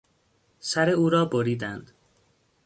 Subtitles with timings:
[0.59, 1.91] سر او را بریدند.